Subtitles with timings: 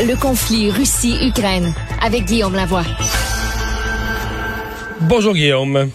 [0.00, 2.84] Le conflit Russie-Ukraine avec Guillaume Lavoie.
[5.00, 5.90] Bonjour Guillaume.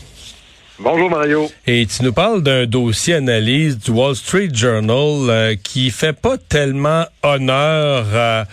[0.83, 1.49] Bonjour Mario.
[1.65, 6.37] Et tu nous parles d'un dossier analyse du Wall Street Journal euh, qui fait pas
[6.37, 8.44] tellement honneur euh,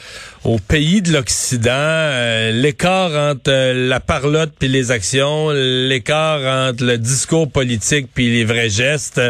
[0.45, 1.73] au pays de l'Occident.
[1.73, 8.45] Euh, l'écart entre la parlotte puis les actions, l'écart entre le discours politique puis les
[8.45, 9.21] vrais gestes,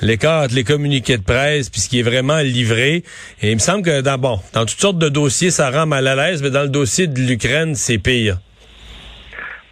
[0.00, 3.04] l'écart entre les communiqués de presse puis ce qui est vraiment livré.
[3.42, 6.06] Et il me semble que dans bon, dans toutes sortes de dossiers, ça rend mal
[6.06, 8.38] à l'aise, mais dans le dossier de l'Ukraine, c'est pire.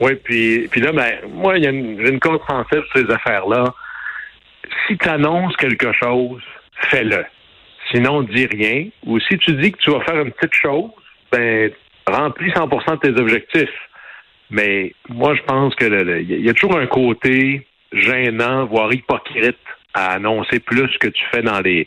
[0.01, 3.12] Oui, puis, puis là, ben, moi, il y a une, une cause française sur ces
[3.12, 3.75] affaires-là.
[4.87, 6.43] Si tu annonces quelque chose,
[6.89, 7.25] fais-le.
[7.91, 8.89] Sinon, dis rien.
[9.06, 10.91] Ou si tu dis que tu vas faire une petite chose,
[11.33, 11.70] ben,
[12.06, 13.89] remplis 100 de tes objectifs.
[14.51, 19.59] Mais moi, je pense que il y a toujours un côté gênant, voire hypocrite
[19.95, 21.87] à annoncer plus que tu fais dans les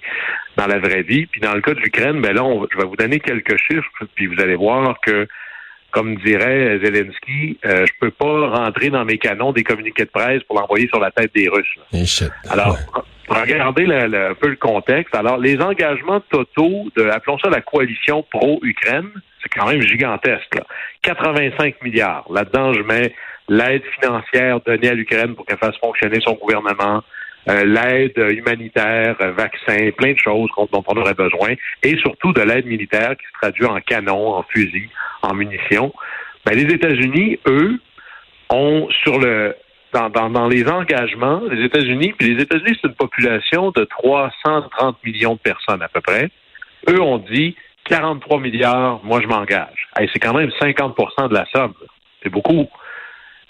[0.57, 1.25] dans la vraie vie.
[1.27, 4.27] Puis dans le cas de l'Ukraine, ben là, je vais vous donner quelques chiffres, puis
[4.27, 5.27] vous allez voir que
[5.91, 10.42] comme dirait Zelensky, euh, je peux pas rentrer dans mes canons des communiqués de presse
[10.44, 11.78] pour l'envoyer sur la tête des Russes.
[12.50, 12.78] Alors,
[13.28, 15.14] regardez un peu le contexte.
[15.16, 19.09] Alors, les engagements totaux de, appelons ça la coalition pro-Ukraine,
[19.42, 20.56] c'est quand même gigantesque.
[20.56, 20.64] Là.
[21.03, 22.26] 85 milliards.
[22.31, 23.14] Là-dedans, je mets
[23.50, 27.03] l'aide financière donnée à l'Ukraine pour qu'elle fasse fonctionner son gouvernement,
[27.50, 32.42] euh, l'aide humanitaire, euh, vaccins, plein de choses dont on aurait besoin, et surtout de
[32.42, 34.89] l'aide militaire qui se traduit en canons, en fusils,
[35.23, 35.94] en munitions.
[36.45, 37.80] Ben, les États-Unis, eux,
[38.50, 39.56] ont sur le
[39.94, 45.03] dans, dans, dans les engagements, les États-Unis, puis les États-Unis, c'est une population de 330
[45.03, 46.30] millions de personnes à peu près.
[46.89, 47.55] Eux ont dit
[47.86, 49.89] 43 milliards, moi je m'engage.
[49.98, 51.73] c'est quand même 50% de la somme.
[52.23, 52.70] C'est beaucoup.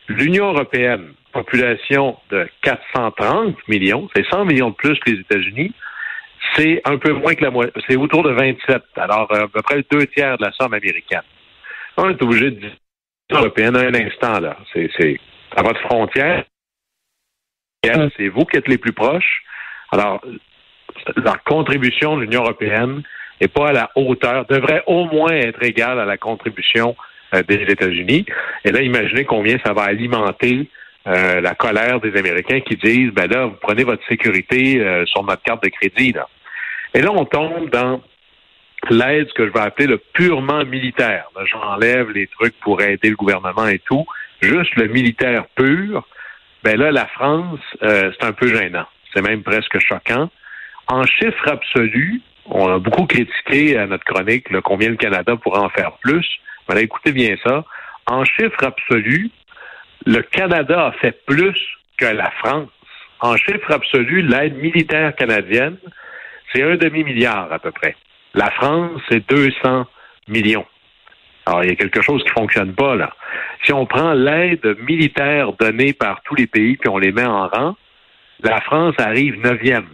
[0.08, 5.74] L'Union européenne, population de 430 millions, c'est 100 millions de plus que les États-Unis.
[6.56, 9.84] C'est un peu moins que la moitié, c'est autour de 27, alors à peu près
[9.92, 11.22] deux tiers de la somme américaine.
[11.98, 12.72] On est obligé de dire
[13.30, 14.58] l'Union européenne un instant, là.
[14.74, 15.20] C'est, c'est
[15.56, 16.44] à votre frontière.
[17.84, 19.44] C'est vous qui êtes les plus proches.
[19.92, 20.22] Alors,
[21.18, 23.04] la contribution de l'Union européenne
[23.40, 26.96] n'est pas à la hauteur, devrait au moins être égale à la contribution
[27.34, 28.26] euh, des États-Unis.
[28.66, 30.70] Et là, imaginez combien ça va alimenter
[31.08, 35.24] euh, la colère des Américains qui disent ben là, vous prenez votre sécurité euh, sur
[35.24, 36.12] notre carte de crédit.
[36.12, 36.28] Là.
[36.94, 38.02] Et là, on tombe dans
[38.90, 41.26] l'aide, que je vais appeler le purement militaire.
[41.46, 44.06] J'enlève les trucs pour aider le gouvernement et tout.
[44.42, 46.06] Juste le militaire pur.
[46.64, 48.86] Ben là, la France, euh, c'est un peu gênant.
[49.14, 50.30] C'est même presque choquant.
[50.88, 55.70] En chiffres absolus, on a beaucoup critiqué à notre chronique combien le Canada pourrait en
[55.70, 56.28] faire plus.
[56.68, 57.64] Mais là, écoutez bien ça.
[58.08, 59.32] En chiffres absolus,
[60.06, 61.60] le Canada a fait plus
[61.98, 62.70] que la France.
[63.20, 65.78] En chiffre absolu, l'aide militaire canadienne,
[66.52, 67.96] c'est un demi-milliard à peu près.
[68.34, 69.86] La France, c'est 200
[70.28, 70.66] millions.
[71.46, 73.12] Alors, il y a quelque chose qui fonctionne pas, là.
[73.66, 77.48] Si on prend l'aide militaire donnée par tous les pays puis on les met en
[77.48, 77.76] rang,
[78.44, 79.88] la France arrive neuvième.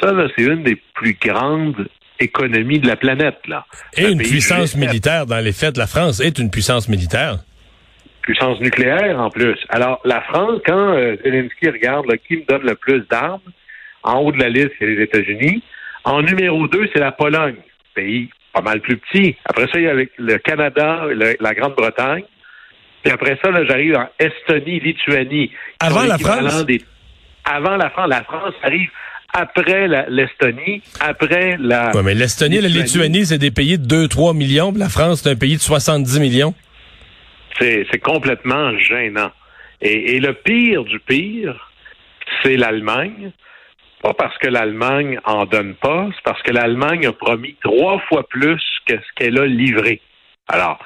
[0.00, 1.88] Ça, là, c'est une des plus grandes
[2.20, 3.64] économies de la planète, là.
[3.96, 7.38] Et une puissance militaire, dans les faits, la France est une puissance militaire
[8.28, 9.56] puissance nucléaire en plus.
[9.70, 13.40] Alors, la France, quand euh, Zelensky regarde qui me donne le plus d'armes,
[14.02, 15.62] en haut de la liste, c'est les États-Unis.
[16.04, 17.56] En numéro deux, c'est la Pologne,
[17.94, 19.34] pays pas mal plus petit.
[19.46, 21.04] Après ça, il y a le Canada,
[21.40, 22.24] la Grande-Bretagne.
[23.02, 25.50] Puis après ça, j'arrive en Estonie, Lituanie.
[25.80, 26.66] Avant la France?
[27.46, 28.08] Avant la France.
[28.08, 28.90] La France arrive
[29.32, 31.92] après l'Estonie, après la...
[31.94, 34.72] Oui, mais l'Estonie et la Lituanie, c'est des pays de 2-3 millions.
[34.76, 36.54] La France, c'est un pays de 70 millions.
[37.58, 39.30] C'est complètement gênant.
[39.80, 41.70] Et, le pire du pire,
[42.42, 43.32] c'est l'Allemagne.
[44.02, 48.26] Pas parce que l'Allemagne en donne pas, c'est parce que l'Allemagne a promis trois fois
[48.28, 50.00] plus que ce qu'elle a livré.
[50.46, 50.78] Alors,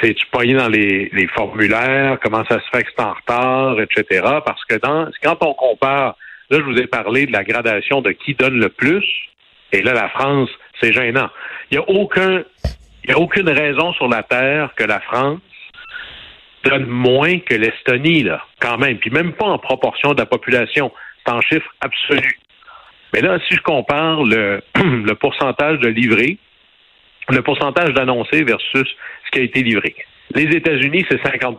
[0.00, 4.22] c'est tu pognes dans les, formulaires, comment ça se fait que c'est en retard, etc.
[4.44, 6.16] Parce que dans, quand on compare,
[6.50, 9.04] là, je vous ai parlé de la gradation de qui donne le plus,
[9.72, 10.50] et là, la France,
[10.80, 11.28] c'est gênant.
[11.70, 12.44] Il n'y a aucun,
[13.04, 15.40] il y a aucune raison sur la Terre que la France
[16.64, 18.98] donne moins que l'Estonie, là, quand même.
[18.98, 20.92] Puis même pas en proportion de la population.
[21.24, 22.38] C'est en chiffre absolu.
[23.12, 26.38] Mais là, si je compare le, le pourcentage de livré,
[27.30, 28.86] le pourcentage d'annoncé versus
[29.26, 29.94] ce qui a été livré.
[30.34, 31.56] Les États-Unis, c'est 50%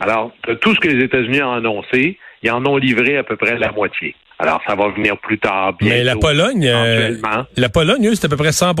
[0.00, 3.36] Alors, de tout ce que les États-Unis ont annoncé, ils en ont livré à peu
[3.36, 4.14] près la moitié.
[4.38, 5.74] Alors, ça va venir plus tard.
[5.80, 7.16] Mais la Pologne, euh,
[7.56, 8.74] la Pologne, eux, c'est à peu près 100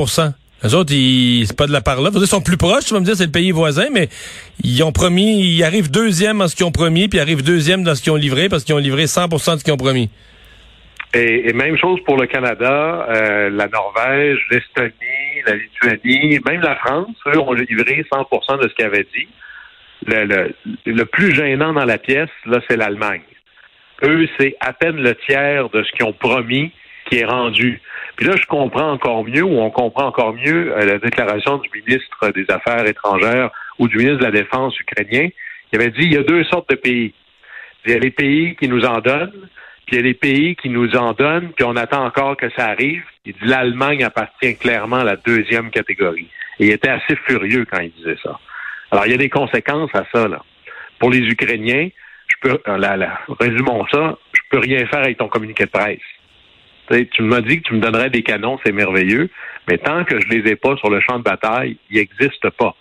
[0.62, 2.10] les autres, ils, c'est pas de la part là.
[2.14, 4.08] Ils sont plus proches, tu vas me dire, c'est le pays voisin, mais
[4.64, 7.82] ils ont promis, ils arrivent deuxième en ce qu'ils ont promis, puis ils arrivent deuxième
[7.82, 10.10] dans ce qu'ils ont livré, parce qu'ils ont livré 100% de ce qu'ils ont promis.
[11.14, 14.92] Et, même chose pour le Canada, euh, la Norvège, l'Estonie,
[15.46, 19.28] la Lituanie, même la France, eux ont livré 100% de ce qu'ils avaient dit.
[20.06, 23.22] Le, plus gênant dans la pièce, là, c'est l'Allemagne.
[24.02, 26.70] Eux, c'est à peine le tiers de ce qu'ils ont promis
[27.06, 27.80] qui est rendu.
[28.16, 31.70] Puis là, je comprends encore mieux, ou on comprend encore mieux euh, la déclaration du
[31.74, 35.28] ministre des Affaires étrangères ou du ministre de la Défense ukrainien,
[35.70, 37.14] qui avait dit il y a deux sortes de pays.
[37.84, 39.48] Il y a les pays qui nous en donnent,
[39.86, 42.50] puis il y a les pays qui nous en donnent, puis on attend encore que
[42.50, 43.04] ça arrive.
[43.24, 46.28] Il dit l'Allemagne appartient clairement à la deuxième catégorie.
[46.58, 48.38] Et il était assez furieux quand il disait ça.
[48.90, 50.42] Alors, il y a des conséquences à ça, là.
[50.98, 51.88] Pour les Ukrainiens,
[52.28, 55.70] je peux, euh, là, là, résumons ça, je peux rien faire avec ton communiqué de
[55.70, 55.98] presse.
[56.88, 59.28] Tu m'as dit que tu me donnerais des canons, c'est merveilleux,
[59.68, 62.74] mais tant que je les ai pas sur le champ de bataille, ils n'existent pas.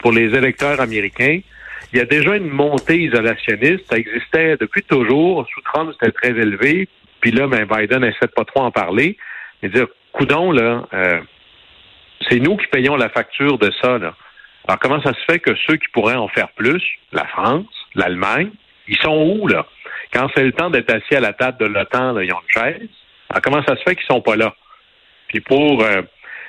[0.00, 1.40] Pour les électeurs américains,
[1.92, 3.86] il y a déjà une montée isolationniste.
[3.88, 5.46] Ça existait depuis toujours.
[5.54, 6.88] Sous Trump, c'était très élevé.
[7.20, 9.16] Puis là, ben, Biden essaie de pas trop en parler.
[9.62, 11.20] Mais dire, coudon, là, euh,
[12.28, 14.14] c'est nous qui payons la facture de ça, là.
[14.68, 16.82] Alors, comment ça se fait que ceux qui pourraient en faire plus,
[17.12, 18.50] la France, l'Allemagne,
[18.88, 19.64] ils sont où, là?
[20.12, 22.88] Quand c'est le temps d'être assis à la table de l'OTAN, ils ont une chaise.
[23.36, 24.54] Alors, comment ça se fait qu'ils sont pas là?
[25.28, 26.00] Puis pour euh,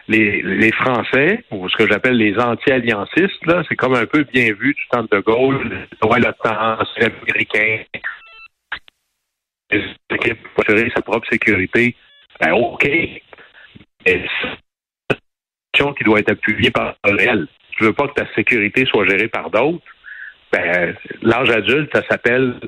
[0.07, 4.87] les, Français, ou ce que j'appelle les anti-alliancistes, c'est comme un peu bien vu du
[4.89, 7.83] temps de Gaulle, c'est américain,
[9.69, 11.93] les équipes pour assurer sa propre sécurité.
[12.39, 12.85] Ben, OK.
[14.05, 14.27] Mais
[15.73, 17.47] qui doit être appuyée par le réel.
[17.71, 19.83] Tu veux pas que ta sécurité soit gérée par d'autres?
[20.53, 22.61] Ben, l'âge adulte, ça s'appelle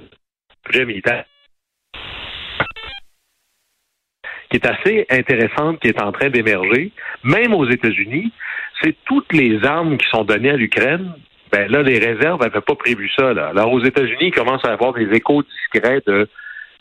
[0.65, 1.23] budget militaire
[4.49, 6.91] qui est assez intéressante, qui est en train d'émerger,
[7.23, 8.31] même aux États-Unis,
[8.81, 11.13] c'est toutes les armes qui sont données à l'Ukraine.
[11.51, 13.33] Ben là, les réserves n'avaient pas prévu ça.
[13.33, 13.47] Là.
[13.49, 16.27] Alors aux États-Unis, il commence à avoir des échos discrets de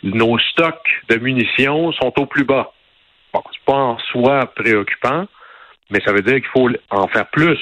[0.03, 2.73] nos stocks de munitions sont au plus bas.
[3.33, 5.27] Bon, c'est pas en soi préoccupant,
[5.91, 7.59] mais ça veut dire qu'il faut en faire plus.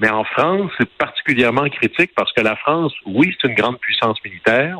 [0.00, 4.22] Mais en France, c'est particulièrement critique parce que la France, oui, c'est une grande puissance
[4.24, 4.78] militaire,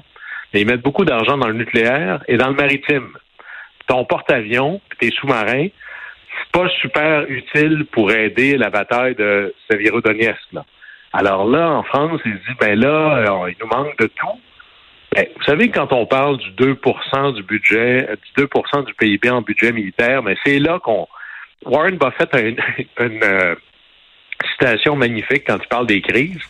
[0.52, 3.10] mais ils mettent beaucoup d'argent dans le nucléaire et dans le maritime
[3.88, 10.52] ton porte-avions, tes sous-marins, c'est pas super utile pour aider la bataille de Severodonetsk.
[10.52, 10.64] Là.
[11.12, 14.40] Alors là, en France, ils se disent, ben là, il nous manque de tout.
[15.14, 19.40] Ben, vous savez, quand on parle du 2% du budget, du 2% du PIB en
[19.40, 21.08] budget militaire, mais ben, c'est là qu'on...
[21.64, 22.60] Warren Buffett a une,
[23.00, 23.54] une euh,
[24.52, 26.42] citation magnifique quand il parle des crises.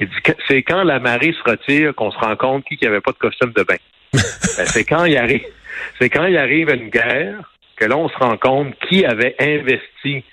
[0.00, 3.00] Il dit que c'est quand la marée se retire qu'on se rend compte qui n'avait
[3.00, 3.76] pas de costume de bain.
[4.56, 5.44] Ben, c'est quand il arrive
[5.98, 10.24] c'est quand il arrive une guerre que là, on se rend compte qui avait investi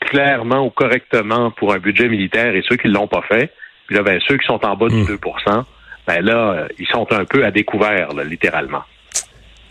[0.00, 3.50] clairement ou correctement pour un budget militaire et ceux qui ne l'ont pas fait.
[3.86, 5.62] Puis là, ben, ceux qui sont en bas du 2% hmm.
[6.06, 8.82] ben là, euh, ils sont un peu à découvert, littéralement.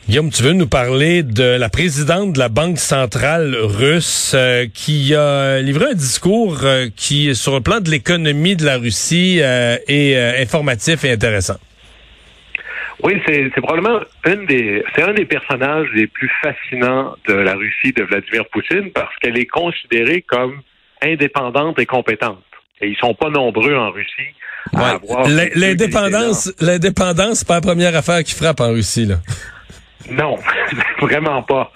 [0.08, 5.16] Guillaume, tu veux nous parler de la présidente de la Banque centrale russe euh, qui
[5.16, 10.42] a livré un discours euh, qui, sur le plan de l'économie de la Russie, est
[10.42, 11.56] informatif et intéressant.
[13.04, 17.92] Oui, c'est probablement une des, c'est un des personnages les plus fascinants de la Russie
[17.92, 20.62] de Vladimir Poutine parce qu'elle est considérée comme
[21.02, 22.44] indépendante et compétente.
[22.80, 24.34] Et ils sont pas nombreux en Russie
[24.74, 25.28] à avoir.
[25.28, 29.16] L'indépendance, l'indépendance, c'est pas la première affaire qui frappe en Russie, là.
[30.10, 30.38] Non,
[31.02, 31.72] vraiment pas.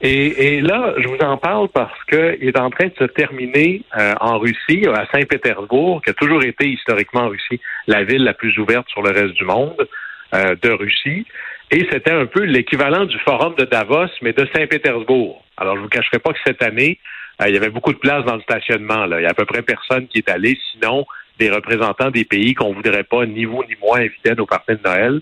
[0.00, 3.82] Et, et, là, je vous en parle parce qu'il est en train de se terminer
[3.96, 8.34] euh, en Russie, à Saint-Pétersbourg, qui a toujours été historiquement en Russie la ville la
[8.34, 9.88] plus ouverte sur le reste du monde.
[10.34, 11.26] Euh, de Russie.
[11.70, 15.44] Et c'était un peu l'équivalent du forum de Davos, mais de Saint-Pétersbourg.
[15.58, 16.98] Alors, je ne vous cacherai pas que cette année,
[17.42, 19.04] euh, il y avait beaucoup de place dans le stationnement.
[19.04, 19.20] Là.
[19.20, 21.04] Il y a à peu près personne qui est allé, sinon
[21.38, 24.72] des représentants des pays qu'on voudrait pas, ni vous ni moi, inviter à nos parties
[24.72, 25.20] de Noël.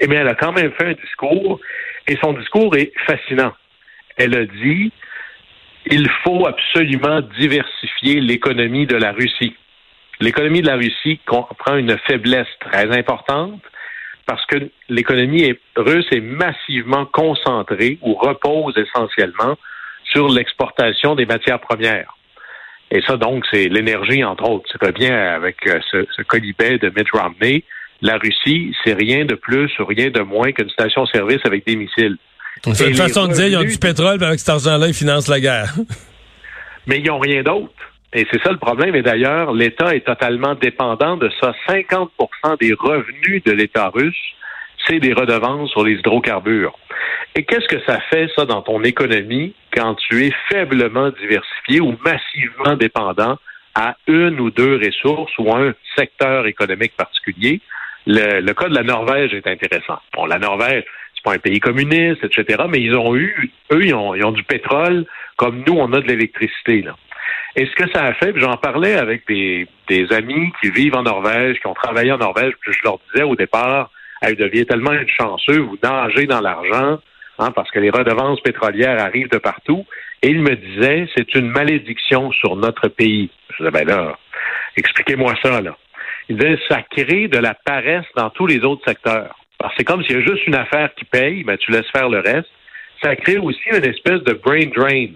[0.00, 1.60] Eh bien, elle a quand même fait un discours,
[2.06, 3.52] et son discours est fascinant.
[4.16, 4.90] Elle a dit
[5.90, 9.54] il faut absolument diversifier l'économie de la Russie.
[10.20, 13.60] L'économie de la Russie comprend une faiblesse très importante
[14.26, 19.56] parce que l'économie russe est massivement concentrée ou repose essentiellement
[20.04, 22.16] sur l'exportation des matières premières.
[22.90, 24.68] Et ça, donc, c'est l'énergie, entre autres.
[24.70, 27.64] C'est bien avec euh, ce, ce colibet de Mitt Romney.
[28.02, 32.16] La Russie, c'est rien de plus ou rien de moins qu'une station-service avec des missiles.
[32.72, 35.28] C'est une façon de dire, ils ont du pétrole, mais avec cet argent-là, ils financent
[35.28, 35.74] la guerre.
[36.86, 37.72] mais ils n'ont rien d'autre.
[38.12, 38.94] Et c'est ça le problème.
[38.94, 41.54] Et d'ailleurs, l'État est totalement dépendant de ça.
[41.68, 42.08] 50%
[42.60, 44.16] des revenus de l'État russe,
[44.86, 46.78] c'est des redevances sur les hydrocarbures.
[47.34, 51.96] Et qu'est-ce que ça fait, ça, dans ton économie quand tu es faiblement diversifié ou
[52.04, 53.38] massivement dépendant
[53.74, 57.60] à une ou deux ressources ou un secteur économique particulier?
[58.06, 59.98] Le, cas de la Norvège est intéressant.
[60.14, 60.84] Bon, la Norvège,
[61.14, 64.32] c'est pas un pays communiste, etc., mais ils ont eu, eux, ils ont, ils ont
[64.32, 65.04] du pétrole
[65.36, 66.82] comme nous, on a de l'électricité.
[66.82, 66.96] Là.
[67.56, 69.66] Et ce que ça a fait, j'en parlais avec des,
[70.12, 73.34] amis qui vivent en Norvège, qui ont travaillé en Norvège, puis je leur disais au
[73.34, 73.90] départ,
[74.22, 76.98] vous deviez tellement être chanceux, vous nagez dans l'argent,
[77.38, 79.86] hein, parce que les redevances pétrolières arrivent de partout.
[80.22, 83.30] Et ils me disaient, c'est une malédiction sur notre pays.
[83.50, 84.18] Je disais, ben là,
[84.76, 85.76] expliquez-moi ça, là.
[86.28, 89.36] Il disait, ça crée de la paresse dans tous les autres secteurs.
[89.58, 91.90] Parce que c'est comme s'il y a juste une affaire qui paye, ben tu laisses
[91.90, 92.50] faire le reste.
[93.02, 95.08] Ça crée aussi une espèce de brain drain.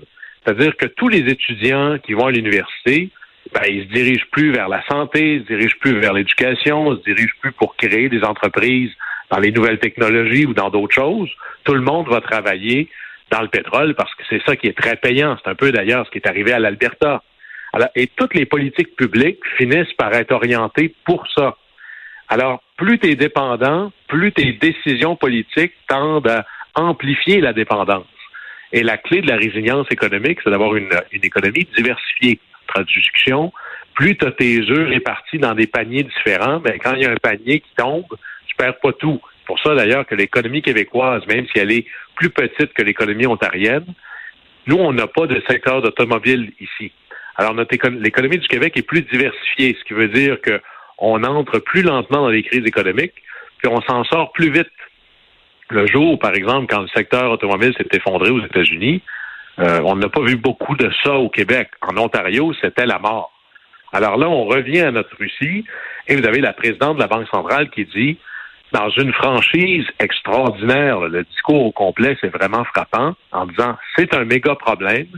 [0.45, 3.11] C'est-à-dire que tous les étudiants qui vont à l'université,
[3.53, 6.99] ben, ils se dirigent plus vers la santé, ils se dirigent plus vers l'éducation, ils
[6.99, 8.93] se dirigent plus pour créer des entreprises
[9.31, 11.31] dans les nouvelles technologies ou dans d'autres choses.
[11.65, 12.89] Tout le monde va travailler
[13.31, 15.37] dans le pétrole parce que c'est ça qui est très payant.
[15.43, 17.23] C'est un peu d'ailleurs ce qui est arrivé à l'Alberta.
[17.95, 21.57] et toutes les politiques publiques finissent par être orientées pour ça.
[22.29, 26.45] Alors, plus tu es dépendant, plus tes décisions politiques tendent à
[26.75, 28.07] amplifier la dépendance.
[28.73, 32.39] Et la clé de la résilience économique, c'est d'avoir une, économie diversifiée.
[32.67, 33.53] Traduction,
[33.95, 37.11] plus tu as tes œufs répartis dans des paniers différents, ben, quand il y a
[37.11, 38.07] un panier qui tombe,
[38.47, 39.21] tu perds pas tout.
[39.41, 43.27] C'est pour ça d'ailleurs que l'économie québécoise, même si elle est plus petite que l'économie
[43.27, 43.87] ontarienne,
[44.67, 46.93] nous, on n'a pas de secteur d'automobile ici.
[47.37, 52.23] Alors, l'économie du Québec est plus diversifiée, ce qui veut dire qu'on entre plus lentement
[52.23, 53.15] dans les crises économiques,
[53.59, 54.71] puis on s'en sort plus vite
[55.71, 59.03] le jour, par exemple, quand le secteur automobile s'est effondré aux États-Unis,
[59.59, 61.71] euh, on n'a pas vu beaucoup de ça au Québec.
[61.83, 63.33] En Ontario, c'était la mort.
[63.93, 65.65] Alors là, on revient à notre Russie
[66.07, 68.19] et vous avez la présidente de la Banque centrale qui dit,
[68.73, 74.25] dans une franchise extraordinaire, le discours au complet, c'est vraiment frappant, en disant, c'est un
[74.25, 75.09] méga problème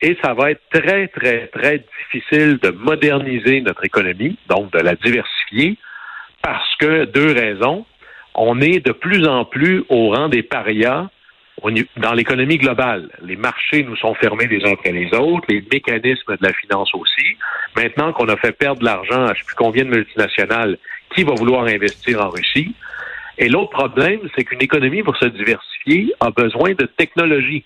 [0.00, 4.94] et ça va être très, très, très difficile de moderniser notre économie, donc de la
[4.96, 5.76] diversifier,
[6.42, 7.86] parce que deux raisons
[8.34, 11.08] on est de plus en plus au rang des parias
[11.96, 13.08] dans l'économie globale.
[13.22, 16.92] Les marchés nous sont fermés les uns après les autres, les mécanismes de la finance
[16.94, 17.36] aussi.
[17.76, 20.78] Maintenant qu'on a fait perdre de l'argent à je ne sais plus combien de multinationales,
[21.14, 22.74] qui va vouloir investir en Russie?
[23.38, 27.64] Et l'autre problème, c'est qu'une économie, pour se diversifier, a besoin de technologie.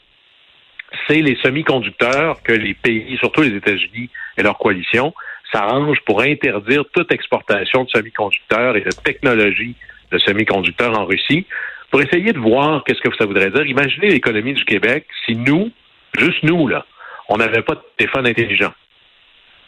[1.06, 5.12] C'est les semi-conducteurs que les pays, surtout les États-Unis et leur coalition,
[5.52, 9.76] s'arrangent pour interdire toute exportation de semi-conducteurs et de technologies
[10.10, 11.46] de semi-conducteurs en Russie,
[11.90, 13.66] pour essayer de voir qu'est-ce que ça voudrait dire.
[13.66, 15.70] Imaginez l'économie du Québec si nous,
[16.18, 16.84] juste nous, là,
[17.28, 18.72] on n'avait pas de téléphone intelligent.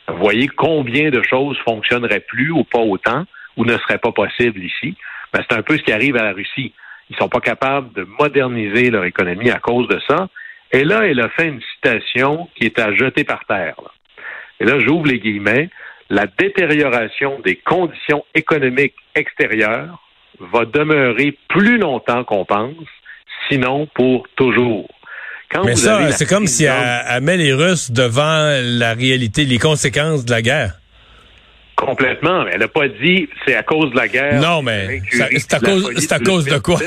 [0.09, 3.25] Vous voyez combien de choses fonctionneraient plus ou pas autant
[3.57, 4.97] ou ne seraient pas possibles ici?
[5.33, 6.73] Ben, c'est un peu ce qui arrive à la Russie.
[7.11, 10.29] Ils sont pas capables de moderniser leur économie à cause de ça.
[10.73, 13.77] Et là, elle a fait une citation qui est à jeter par terre.
[14.61, 15.71] Et là, j'ouvre les guillemets.
[16.09, 20.01] La détérioration des conditions économiques extérieures
[20.41, 22.75] va demeurer plus longtemps qu'on pense,
[23.49, 24.89] sinon pour toujours.
[25.65, 30.31] Mais ça, c'est comme si elle, met les Russes devant la réalité, les conséquences de
[30.31, 30.75] la guerre.
[31.77, 32.47] Complètement.
[32.47, 34.41] Elle n'a pas dit c'est à cause de la guerre.
[34.41, 36.79] Non, mais c'est à, cause, à cause de quoi?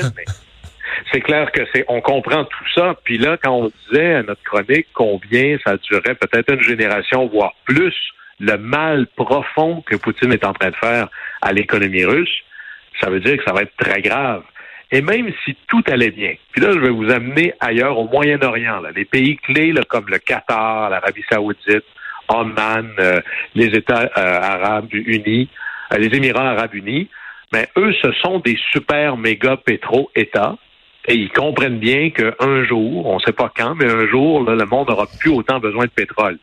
[1.12, 2.94] C'est clair que c'est, on comprend tout ça.
[3.04, 7.52] Puis là, quand on disait à notre chronique combien ça durerait peut-être une génération, voire
[7.64, 7.94] plus,
[8.40, 11.08] le mal profond que Poutine est en train de faire
[11.42, 12.43] à l'économie russe,
[13.00, 14.42] ça veut dire que ça va être très grave.
[14.90, 18.82] Et même si tout allait bien, puis là, je vais vous amener ailleurs au Moyen-Orient,
[18.94, 21.84] les pays clés comme le Qatar, l'Arabie saoudite,
[22.28, 23.20] Oman, euh,
[23.54, 25.48] les États euh, arabes unis,
[25.92, 27.08] euh, les Émirats arabes unis,
[27.52, 30.56] mais eux, ce sont des super méga pétro-États.
[31.06, 34.64] Et ils comprennent bien qu'un jour, on ne sait pas quand, mais un jour, le
[34.64, 36.38] monde n'aura plus autant besoin de pétrole.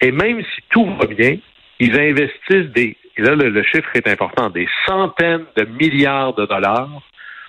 [0.00, 1.36] Et même si tout va bien,
[1.78, 7.02] ils investissent des et là le, chiffre est important, des centaines de milliards de dollars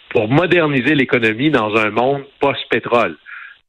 [0.10, 3.17] pour moderniser l'économie dans un monde post-pétrole.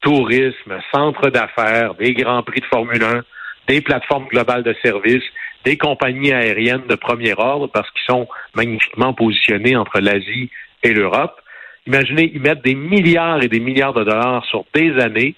[0.01, 3.23] Tourisme, centre d'affaires, des grands prix de Formule 1,
[3.67, 5.23] des plateformes globales de services,
[5.63, 10.51] des compagnies aériennes de premier ordre parce qu'ils sont magnifiquement positionnés entre l'Asie
[10.83, 11.41] et l'Europe.
[11.87, 15.35] Imaginez, ils mettent des milliards et des milliards de dollars sur des années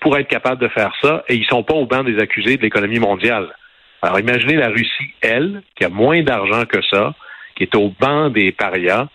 [0.00, 2.62] pour être capables de faire ça et ils sont pas au banc des accusés de
[2.62, 3.48] l'économie mondiale.
[4.02, 7.14] Alors imaginez la Russie, elle, qui a moins d'argent que ça,
[7.56, 9.08] qui est au banc des parias,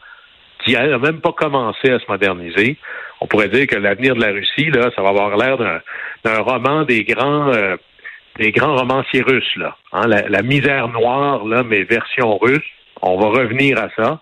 [0.63, 2.77] qui n'a même pas commencé à se moderniser.
[3.21, 5.57] On pourrait dire que l'avenir de la Russie, là, ça va avoir l'air
[6.23, 7.75] d'un roman des grands euh,
[8.37, 9.77] des grands romanciers russes, là.
[9.93, 12.65] Hein, la, misère noire, là, mais version russe.
[13.01, 14.19] On va revenir à ça.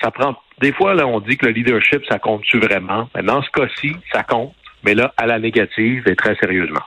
[0.00, 3.08] Ça prend des fois, là, on dit que le leadership, ça compte-tu vraiment?
[3.14, 4.54] Mais dans ce cas-ci, ça compte,
[4.84, 6.82] mais là, à la négative et très sérieusement.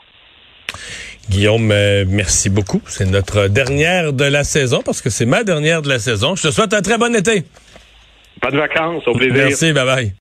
[1.30, 2.82] Guillaume, euh, merci beaucoup.
[2.88, 6.36] C'est notre dernière de la saison parce que c'est ma dernière de la saison.
[6.36, 7.44] Je te souhaite un très bon été.
[8.42, 9.36] Pas de vacances, au plaisir.
[9.36, 10.14] Merci, bye bye.